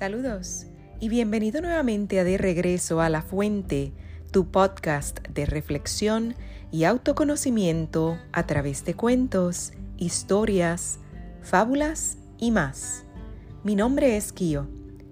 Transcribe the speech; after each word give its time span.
Saludos 0.00 0.64
y 0.98 1.10
bienvenido 1.10 1.60
nuevamente 1.60 2.20
a 2.20 2.24
De 2.24 2.38
Regreso 2.38 3.02
a 3.02 3.10
la 3.10 3.20
Fuente, 3.20 3.92
tu 4.30 4.50
podcast 4.50 5.20
de 5.28 5.44
reflexión 5.44 6.36
y 6.72 6.84
autoconocimiento 6.84 8.16
a 8.32 8.46
través 8.46 8.86
de 8.86 8.94
cuentos, 8.94 9.74
historias, 9.98 11.00
fábulas 11.42 12.16
y 12.38 12.50
más. 12.50 13.04
Mi 13.62 13.76
nombre 13.76 14.16
es 14.16 14.32
Kio 14.32 14.68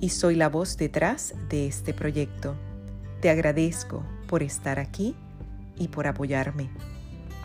y 0.00 0.08
soy 0.08 0.34
la 0.34 0.48
voz 0.48 0.78
detrás 0.78 1.34
de 1.50 1.66
este 1.66 1.92
proyecto. 1.92 2.54
Te 3.20 3.28
agradezco 3.28 4.02
por 4.28 4.42
estar 4.42 4.78
aquí 4.78 5.14
y 5.76 5.88
por 5.88 6.06
apoyarme. 6.06 6.70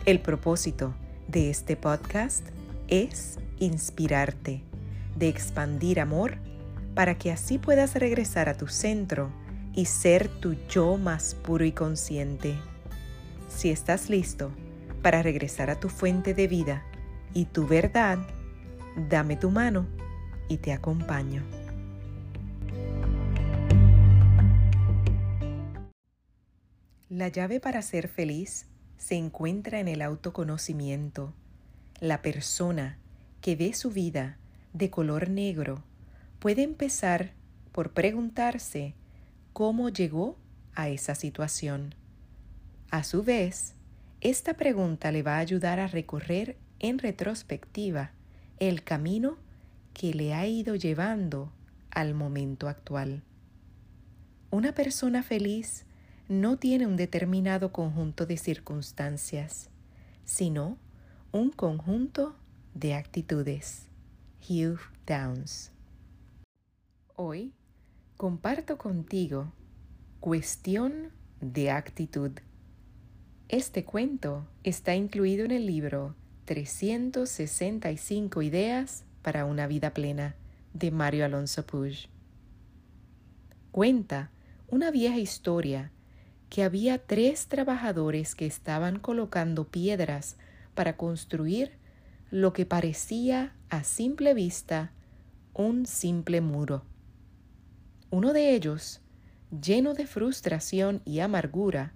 El 0.06 0.22
propósito 0.22 0.94
de 1.28 1.50
este 1.50 1.76
podcast 1.76 2.48
es 2.88 3.40
inspirarte, 3.60 4.64
de 5.18 5.28
expandir 5.28 6.00
amor 6.00 6.38
para 6.96 7.18
que 7.18 7.32
así 7.32 7.60
puedas 7.60 7.94
regresar 7.96 8.48
a 8.48 8.56
tu 8.56 8.68
centro 8.68 9.30
y 9.74 9.86
ser 9.86 10.30
tu 10.30 10.56
yo 10.70 10.98
más 10.98 11.36
puro 11.36 11.66
y 11.66 11.74
consciente. 11.74 12.56
Si 13.50 13.70
estás 13.70 14.10
listo 14.10 14.52
para 15.02 15.22
regresar 15.22 15.70
a 15.70 15.80
tu 15.80 15.90
fuente 15.90 16.34
de 16.34 16.48
vida 16.48 16.86
y 17.34 17.46
tu 17.46 17.68
verdad, 17.68 18.18
dame 19.10 19.36
tu 19.36 19.52
mano 19.52 19.86
y 20.48 20.58
te 20.58 20.72
acompaño. 20.72 21.44
La 27.10 27.28
llave 27.28 27.60
para 27.60 27.82
ser 27.82 28.08
feliz 28.08 28.68
se 28.98 29.16
encuentra 29.16 29.80
en 29.80 29.90
el 29.90 30.02
autoconocimiento. 30.02 31.34
La 32.00 32.22
persona 32.22 32.98
que 33.42 33.56
ve 33.56 33.74
su 33.74 33.92
vida 33.92 34.38
de 34.74 34.90
color 34.90 35.30
negro 35.30 35.84
puede 36.46 36.62
empezar 36.62 37.32
por 37.72 37.94
preguntarse 37.94 38.94
cómo 39.52 39.90
llegó 39.90 40.38
a 40.76 40.90
esa 40.90 41.16
situación. 41.16 41.96
A 42.92 43.04
su 43.04 43.24
vez, 43.24 43.74
esta 44.22 44.54
pregunta 44.54 45.12
le 45.12 45.24
va 45.24 45.38
a 45.38 45.40
ayudar 45.40 45.80
a 45.80 45.88
recorrer 45.88 46.56
en 46.78 47.00
retrospectiva 47.00 48.12
el 48.60 48.84
camino 48.84 49.40
que 49.96 50.14
le 50.14 50.36
ha 50.36 50.46
ido 50.46 50.76
llevando 50.76 51.52
al 51.90 52.14
momento 52.14 52.70
actual. 52.70 53.24
Una 54.52 54.76
persona 54.76 55.24
feliz 55.24 55.88
no 56.30 56.60
tiene 56.60 56.86
un 56.86 56.96
determinado 56.96 57.72
conjunto 57.72 58.28
de 58.28 58.38
circunstancias, 58.38 59.72
sino 60.26 60.78
un 61.32 61.50
conjunto 61.50 62.36
de 62.76 62.94
actitudes. 62.94 63.88
Hugh 64.48 64.78
Downs. 65.08 65.72
Hoy 67.18 67.54
comparto 68.18 68.78
contigo 68.78 69.54
Cuestión 70.20 71.14
de 71.40 71.72
actitud. 71.72 72.32
Este 73.48 73.86
cuento 73.86 74.46
está 74.64 74.96
incluido 74.96 75.46
en 75.46 75.52
el 75.52 75.66
libro 75.66 76.14
365 76.44 78.42
ideas 78.42 79.06
para 79.22 79.46
una 79.46 79.66
vida 79.66 79.94
plena 79.94 80.36
de 80.74 80.92
Mario 80.92 81.24
Alonso 81.24 81.66
Puig. 81.66 82.10
Cuenta 83.72 84.30
una 84.68 84.92
vieja 84.92 85.18
historia 85.18 85.94
que 86.50 86.64
había 86.64 86.98
tres 86.98 87.48
trabajadores 87.48 88.36
que 88.36 88.46
estaban 88.46 89.00
colocando 89.00 89.70
piedras 89.70 90.36
para 90.74 90.98
construir 90.98 91.78
lo 92.30 92.52
que 92.52 92.66
parecía 92.66 93.56
a 93.70 93.86
simple 93.86 94.34
vista 94.34 94.92
un 95.54 95.86
simple 95.86 96.42
muro. 96.42 96.84
Uno 98.16 98.32
de 98.32 98.56
ellos, 98.56 99.02
lleno 99.52 99.94
de 99.94 100.08
frustración 100.08 101.02
y 101.04 101.20
amargura, 101.20 101.92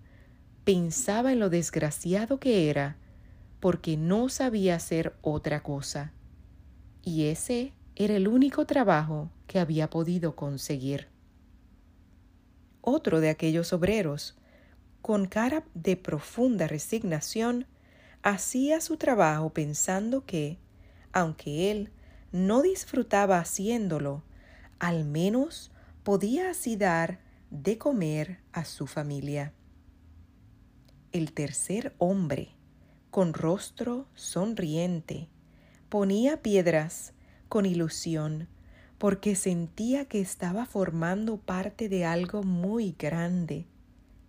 pensaba 0.66 1.32
en 1.32 1.40
lo 1.40 1.50
desgraciado 1.50 2.42
que 2.42 2.70
era 2.70 2.98
porque 3.62 3.96
no 3.96 4.28
sabía 4.28 4.76
hacer 4.76 5.16
otra 5.22 5.64
cosa. 5.64 6.12
Y 7.02 7.28
ese 7.28 7.72
era 7.96 8.18
el 8.18 8.28
único 8.28 8.66
trabajo 8.66 9.32
que 9.48 9.60
había 9.60 9.90
podido 9.90 10.36
conseguir. 10.36 11.08
Otro 12.82 13.22
de 13.22 13.30
aquellos 13.30 13.72
obreros 13.72 14.38
con 15.02 15.26
cara 15.26 15.64
de 15.74 15.96
profunda 15.96 16.68
resignación, 16.68 17.66
hacía 18.24 18.82
su 18.82 18.98
trabajo 18.98 19.52
pensando 19.52 20.26
que, 20.26 20.58
aunque 21.14 21.72
él 21.72 21.92
no 22.34 22.62
disfrutaba 22.62 23.40
haciéndolo, 23.40 24.22
al 24.80 25.06
menos 25.06 25.72
podía 26.04 26.52
así 26.52 26.76
dar 26.76 27.20
de 27.52 27.78
comer 27.78 28.40
a 28.54 28.64
su 28.66 28.88
familia. 28.88 29.54
El 31.12 31.34
tercer 31.34 31.94
hombre, 31.98 32.50
con 33.12 33.34
rostro 33.34 34.08
sonriente, 34.14 35.28
ponía 35.90 36.42
piedras 36.42 37.14
con 37.50 37.66
ilusión 37.66 38.48
porque 38.98 39.36
sentía 39.36 40.06
que 40.06 40.22
estaba 40.22 40.66
formando 40.66 41.38
parte 41.38 41.90
de 41.90 42.06
algo 42.06 42.44
muy 42.44 42.96
grande. 42.98 43.66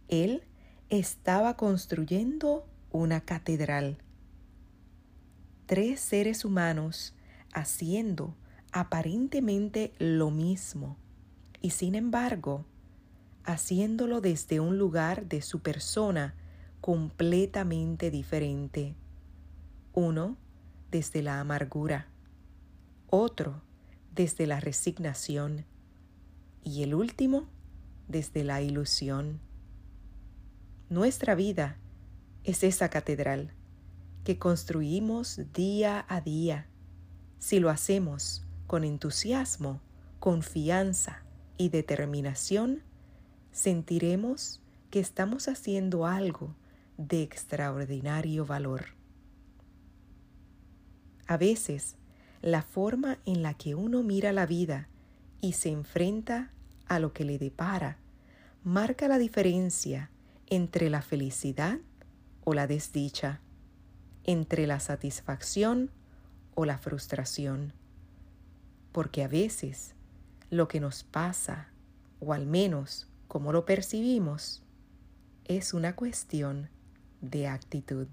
Él 0.09 0.45
estaba 0.89 1.57
construyendo 1.57 2.67
una 2.91 3.21
catedral. 3.21 3.99
Tres 5.67 6.01
seres 6.01 6.45
humanos 6.45 7.15
haciendo 7.53 8.35
aparentemente 8.73 9.93
lo 9.99 10.31
mismo 10.31 10.97
y 11.60 11.71
sin 11.71 11.94
embargo 11.94 12.65
haciéndolo 13.44 14.21
desde 14.21 14.60
un 14.60 14.78
lugar 14.78 15.26
de 15.26 15.43
su 15.43 15.60
persona 15.60 16.34
completamente 16.81 18.10
diferente. 18.10 18.94
Uno 19.93 20.37
desde 20.91 21.22
la 21.22 21.41
amargura, 21.41 22.09
otro 23.09 23.62
desde 24.15 24.47
la 24.47 24.60
resignación 24.60 25.65
y 26.62 26.82
el 26.82 26.94
último 26.94 27.48
desde 28.09 28.44
la 28.44 28.60
ilusión. 28.60 29.41
Nuestra 30.88 31.34
vida 31.34 31.77
es 32.44 32.62
esa 32.65 32.88
catedral 32.88 33.53
que 34.25 34.38
construimos 34.38 35.41
día 35.54 36.04
a 36.09 36.21
día. 36.21 36.66
Si 37.38 37.59
lo 37.59 37.71
hacemos 37.71 38.44
con 38.66 38.84
entusiasmo, 38.84 39.81
confianza 40.19 41.22
y 41.60 41.69
determinación, 41.69 42.81
sentiremos 43.53 44.62
que 44.88 44.98
estamos 44.98 45.47
haciendo 45.47 46.06
algo 46.06 46.54
de 46.97 47.22
extraordinario 47.22 48.47
valor. 48.47 48.87
A 51.26 51.37
veces, 51.37 51.97
la 52.41 52.62
forma 52.62 53.19
en 53.26 53.43
la 53.43 53.53
que 53.53 53.75
uno 53.75 54.03
mira 54.03 54.32
la 54.32 54.47
vida 54.47 54.88
y 55.43 55.53
se 55.53 55.69
enfrenta 55.69 56.50
a 56.87 56.98
lo 56.98 57.12
que 57.12 57.26
le 57.26 57.38
depara 57.38 57.98
marca 58.65 59.06
la 59.06 59.19
diferencia 59.19 60.10
entre 60.47 60.88
la 60.88 61.03
felicidad 61.03 61.78
o 62.42 62.54
la 62.54 62.69
desdicha, 62.69 63.42
entre 64.25 64.66
la 64.66 64.81
satisfacción 64.81 65.91
o 66.54 66.65
la 66.65 66.78
frustración. 66.78 67.75
Porque 68.92 69.22
a 69.22 69.28
veces 69.28 69.94
lo 70.50 70.69
que 70.69 70.81
nos 70.81 71.05
pasa, 71.05 71.69
o 72.19 72.33
al 72.33 72.47
menos 72.47 73.09
como 73.28 73.53
lo 73.53 73.65
percibimos, 73.65 74.65
es 75.44 75.72
una 75.72 75.94
cuestión 75.94 76.69
de 77.21 77.47
actitud. 77.47 78.09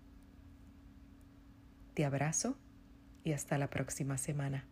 Te 1.95 2.05
abrazo 2.05 2.57
y 3.23 3.33
hasta 3.33 3.57
la 3.57 3.69
próxima 3.69 4.19
semana. 4.19 4.67